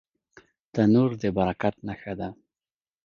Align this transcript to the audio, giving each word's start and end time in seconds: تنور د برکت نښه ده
تنور 0.73 1.11
د 1.21 1.23
برکت 1.37 1.75
نښه 1.87 2.13
ده 2.19 2.29